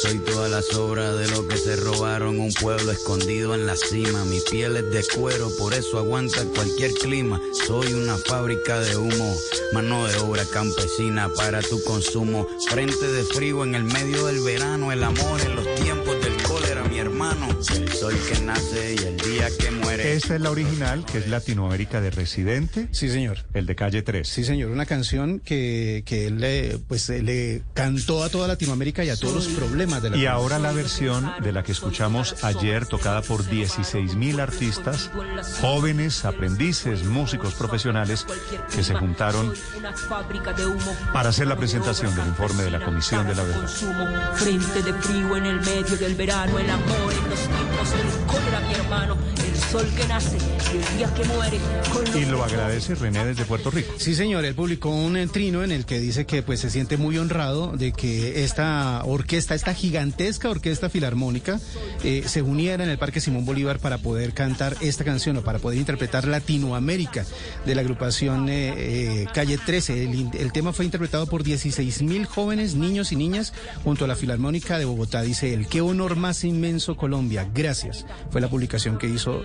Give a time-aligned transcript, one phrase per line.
[0.00, 2.40] Soy toda la sobra de lo que se robaron.
[2.40, 6.92] Un pueblo escondido en la cima, mi piel es de cuero, por eso aguanta cualquier
[6.92, 7.40] clima.
[7.66, 9.36] Soy una fábrica de humo,
[9.72, 12.46] mano de obra campesina para tu consumo.
[12.68, 16.79] Frente de frío en el medio del verano, el amor en los tiempos del cólera,
[17.00, 17.48] hermano.
[17.74, 20.14] El sol que nace y el día que muere.
[20.14, 22.88] Esta es la original, que es Latinoamérica de Residente.
[22.92, 23.46] Sí, señor.
[23.54, 24.28] El de Calle 3.
[24.28, 24.70] Sí, señor.
[24.70, 29.34] Una canción que, que él le, pues, le cantó a toda Latinoamérica y a todos
[29.34, 33.48] los problemas de la Y ahora la versión de la que escuchamos ayer, tocada por
[33.48, 35.10] 16 mil artistas,
[35.60, 38.26] jóvenes, aprendices, músicos profesionales,
[38.74, 39.52] que se juntaron
[41.12, 43.68] para hacer la presentación del informe de la Comisión de la Verdad.
[44.34, 46.89] Frente de frío en el medio del verano, el amor en
[47.30, 49.16] los tiempos del cólera, mi hermano,
[49.60, 50.36] sol que nace
[50.72, 51.58] y el día que muere.
[52.14, 53.92] Y lo agradece René desde Puerto Rico.
[53.96, 57.18] Sí, señor, él publicó un trino en el que dice que pues se siente muy
[57.18, 61.60] honrado de que esta orquesta, esta gigantesca orquesta filarmónica,
[62.04, 65.58] eh, se uniera en el Parque Simón Bolívar para poder cantar esta canción o para
[65.58, 67.24] poder interpretar Latinoamérica
[67.66, 70.04] de la agrupación eh, eh, Calle 13.
[70.04, 73.52] El, el, tema fue interpretado por 16 mil jóvenes, niños y niñas,
[73.84, 75.22] junto a la Filarmónica de Bogotá.
[75.22, 77.48] Dice él, qué honor más inmenso Colombia.
[77.54, 78.06] Gracias.
[78.30, 79.44] Fue la publicación que hizo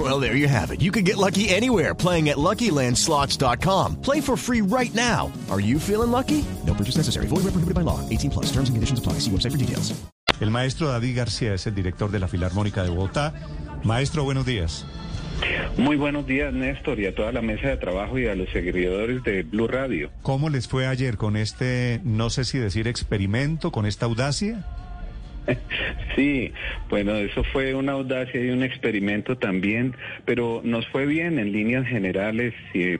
[0.00, 0.80] Well, there you have it.
[0.80, 3.96] You can get lucky anywhere playing at LuckyLandSlots.com.
[4.00, 5.30] Play for free right now.
[5.50, 6.42] Are you feeling lucky?
[6.64, 7.26] No purchase necessary.
[7.26, 8.00] Void where prohibited by law.
[8.08, 8.46] 18 plus.
[8.46, 9.14] Terms and conditions apply.
[9.20, 9.92] See website for details.
[10.40, 13.34] El maestro David García es el director de la Filarmónica de Bogotá.
[13.84, 14.86] Maestro, buenos días.
[15.76, 19.22] Muy buenos días, Néstor, y a toda la mesa de trabajo y a los seguidores
[19.22, 20.10] de Blue Radio.
[20.22, 24.64] ¿Cómo les fue ayer con este, no sé si decir experimento, con esta audacia?
[26.16, 26.52] Sí,
[26.88, 29.94] bueno, eso fue una audacia y un experimento también,
[30.24, 32.52] pero nos fue bien en líneas generales,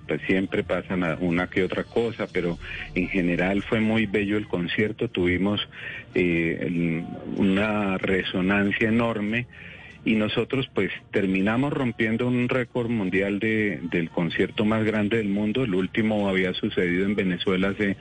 [0.07, 2.59] pues siempre pasan una que otra cosa, pero
[2.95, 5.61] en general fue muy bello el concierto, tuvimos
[6.15, 7.03] eh,
[7.37, 9.47] una resonancia enorme
[10.05, 15.65] y nosotros pues terminamos rompiendo un récord mundial de, del concierto más grande del mundo,
[15.65, 17.97] el último había sucedido en Venezuela hace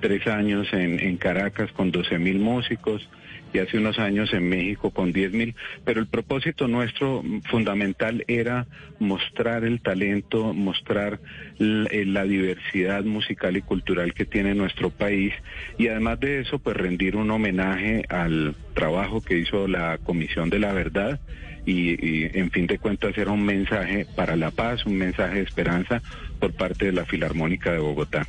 [0.00, 3.08] tres años en, Caracas con 12 mil músicos
[3.52, 8.66] y hace unos años en México con 10 mil, pero el propósito nuestro fundamental era
[8.98, 11.20] mostrar el talento, mostrar
[11.58, 15.32] la diversidad musical y cultural que tiene nuestro país
[15.78, 20.58] y además de eso pues rendir un homenaje al trabajo que hizo la Comisión de
[20.58, 21.20] la Verdad
[21.64, 25.42] y, y, en fin de cuentas era un mensaje para la paz, un mensaje de
[25.42, 26.02] esperanza
[26.40, 28.26] por parte de la Filarmónica de Bogotá.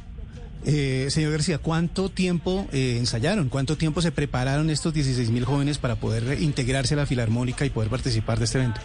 [0.66, 3.50] Eh, señor García, ¿cuánto tiempo eh, ensayaron?
[3.50, 7.70] ¿Cuánto tiempo se prepararon estos 16 mil jóvenes para poder integrarse a la Filarmónica y
[7.70, 8.81] poder participar de este evento?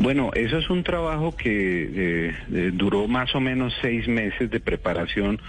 [0.00, 5.40] Bueno, eso es un trabajo que eh, duró más o menos seis meses de preparación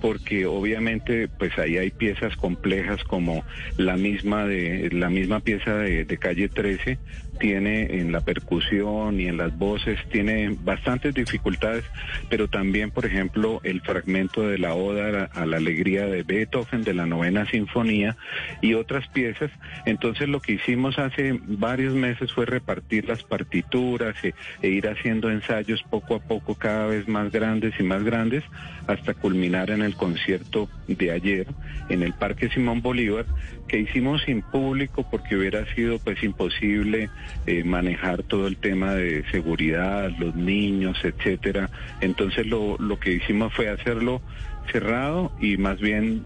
[0.00, 3.44] porque obviamente pues ahí hay piezas complejas como
[3.76, 6.98] la misma de la misma pieza de, de, calle 13
[7.38, 11.84] tiene en la percusión y en las voces tiene bastantes dificultades
[12.28, 16.94] pero también por ejemplo el fragmento de la oda a la alegría de Beethoven de
[16.94, 18.16] la novena sinfonía
[18.60, 19.50] y otras piezas.
[19.84, 25.30] Entonces lo que hicimos hace varios meses fue repartir las partituras e, e ir haciendo
[25.30, 28.44] ensayos poco a poco cada vez más grandes y más grandes
[28.86, 31.46] hasta culminar en el concierto de ayer
[31.90, 33.26] en el Parque Simón Bolívar,
[33.68, 37.10] que hicimos sin público porque hubiera sido pues imposible
[37.46, 41.68] eh, manejar todo el tema de seguridad, los niños, etcétera.
[42.00, 44.22] Entonces lo, lo que hicimos fue hacerlo
[44.70, 46.24] cerrado y más bien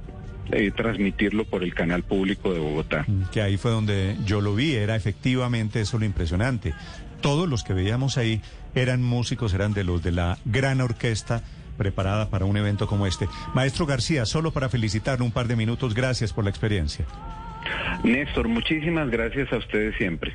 [0.53, 3.07] eh, transmitirlo por el canal público de Bogotá.
[3.33, 6.75] Que ahí fue donde yo lo vi, era efectivamente eso lo impresionante.
[7.21, 8.41] Todos los que veíamos ahí
[8.75, 11.43] eran músicos, eran de los de la gran orquesta
[11.77, 13.29] preparada para un evento como este.
[13.55, 17.05] Maestro García, solo para felicitarle un par de minutos, gracias por la experiencia.
[18.03, 20.35] Néstor, muchísimas gracias a ustedes siempre.